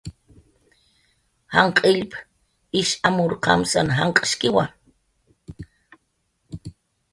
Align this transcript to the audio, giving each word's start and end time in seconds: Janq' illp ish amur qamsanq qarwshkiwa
Janq' 1.55 1.83
illp 1.89 2.11
ish 2.81 2.93
amur 3.07 3.31
qamsanq 3.43 4.09
qarwshkiwa 4.15 4.63